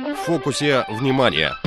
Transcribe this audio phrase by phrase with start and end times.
[0.00, 1.58] В фокусе внимания.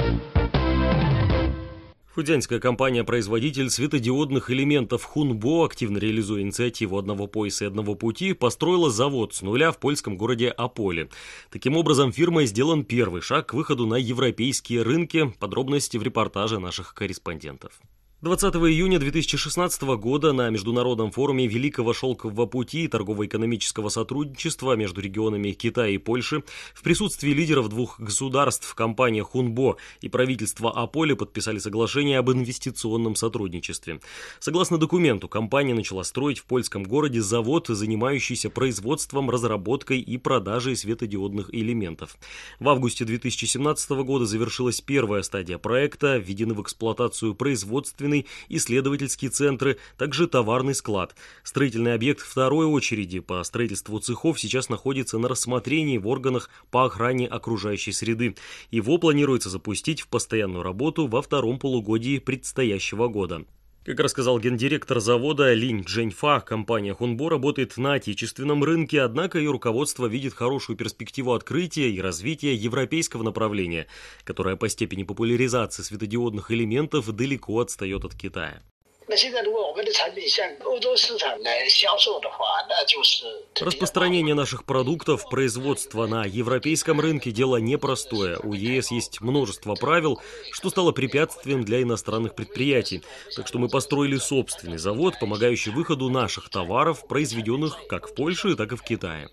[2.16, 9.36] Фудзянская компания-производитель светодиодных элементов Хунбо, активно реализуя инициативу одного пояса и одного пути, построила завод
[9.36, 11.10] с нуля в польском городе Аполе.
[11.52, 15.32] Таким образом, фирмой сделан первый шаг к выходу на европейские рынки.
[15.40, 17.80] Подробности в репортаже наших корреспондентов.
[18.24, 25.52] 20 июня 2016 года на Международном форуме Великого Шелкового пути и торгово-экономического сотрудничества между регионами
[25.52, 26.42] Китая и Польши
[26.74, 34.00] в присутствии лидеров двух государств компания Хунбо и правительство Аполе подписали соглашение об инвестиционном сотрудничестве.
[34.40, 41.54] Согласно документу, компания начала строить в польском городе завод, занимающийся производством, разработкой и продажей светодиодных
[41.54, 42.16] элементов.
[42.62, 49.78] В августе 2017 года завершилась первая стадия проекта, введены в эксплуатацию производственные хозяйственный, исследовательские центры,
[49.98, 51.16] также товарный склад.
[51.44, 57.28] Строительный объект второй очереди по строительству цехов сейчас находится на рассмотрении в органах по охране
[57.28, 58.36] окружающей среды.
[58.72, 63.46] Его планируется запустить в постоянную работу во втором полугодии предстоящего года.
[63.86, 70.06] Как рассказал гендиректор завода Линь Дженьфа, компания Хунбо работает на отечественном рынке, однако ее руководство
[70.06, 73.88] видит хорошую перспективу открытия и развития европейского направления,
[74.24, 78.62] которое по степени популяризации светодиодных элементов далеко отстает от Китая.
[79.11, 88.39] 那现在如果我们的产品向欧洲市场来销售的话，那就是 Распространение наших продуктов, производство на европейском рынке – дело непростое.
[88.43, 90.21] У ЕС есть множество правил,
[90.53, 93.03] что стало препятствием для иностранных предприятий.
[93.35, 98.73] Так что мы построили собственный завод, помогающий выходу наших товаров, произведенных как в Польше, так
[98.73, 99.31] и в Китае.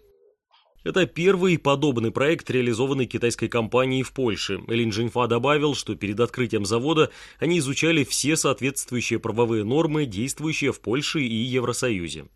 [0.83, 4.61] Это первый подобный проект, реализованный китайской компанией в Польше.
[4.67, 10.81] Лин Джиньфа добавил, что перед открытием завода они изучали все соответствующие правовые нормы, действующие в
[10.81, 12.27] Польше и Евросоюзе.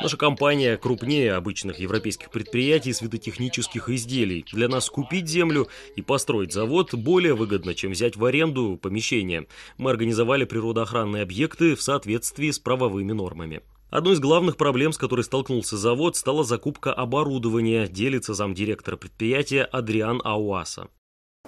[0.00, 4.44] Наша компания крупнее обычных европейских предприятий светотехнических изделий.
[4.52, 9.46] Для нас купить землю и построить завод более выгодно, чем взять в аренду помещение.
[9.78, 13.62] Мы организовали природоохранные объекты в соответствии с правовыми нормами.
[13.88, 20.20] Одной из главных проблем, с которой столкнулся завод, стала закупка оборудования, делится замдиректора предприятия Адриан
[20.24, 20.88] Ауаса.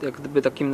[0.03, 0.70] Jak gdyby takim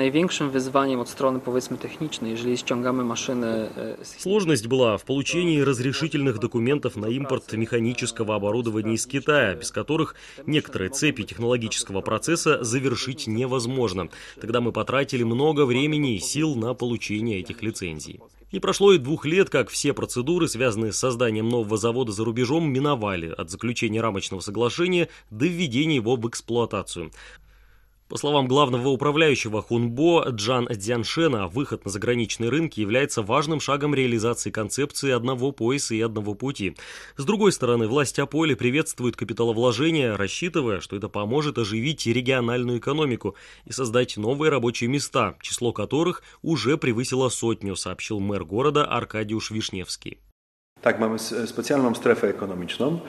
[1.01, 3.69] od strony powiedzmy technicznej, jeżeli ściągamy maszyny...
[4.03, 10.15] Сложность была в получении разрешительных документов на импорт механического оборудования из Китая, без которых
[10.47, 14.09] некоторые цепи технологического процесса завершить невозможно.
[14.41, 18.21] Тогда мы потратили много времени и сил на получение этих лицензий.
[18.53, 22.71] Не прошло и двух лет, как все процедуры, связанные с созданием нового завода за рубежом,
[22.71, 27.11] миновали от заключения рамочного соглашения до введения его в эксплуатацию.
[28.15, 34.53] По словам главного управляющего Хунбо Джан Дзяншена, выход на заграничные рынки является важным шагом реализации
[34.53, 36.77] концепции одного пояса и одного пути.
[37.17, 43.73] С другой стороны, власть Аполи приветствует капиталовложения, рассчитывая, что это поможет оживить региональную экономику и
[43.73, 50.21] создать новые рабочие места, число которых уже превысило сотню, сообщил мэр города Аркадиуш Вишневский.
[50.85, 53.01] Так, mamy специальную стрефу экономичную.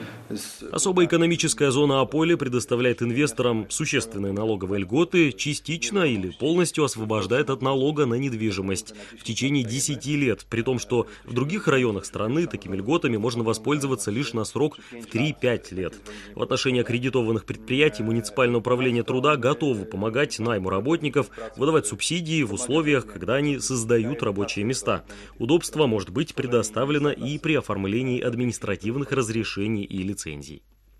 [0.72, 8.06] Особая экономическая зона Аполи предоставляет инвесторам существенные налоговые льготы, частично или полностью освобождает от налога
[8.06, 13.18] на недвижимость в течение 10 лет, при том, что в других районах страны такими льготами
[13.18, 15.92] можно воспользоваться лишь на срок в 3-5 лет.
[16.34, 23.06] В отношении аккредитованных предприятий муниципальное управление труда готово помогать найму работников, выдавать субсидии в условиях,
[23.06, 25.04] когда они создают рабочие места.
[25.38, 30.62] Удобство может быть предоставлено и при оформлении административных разрешений и лицензий.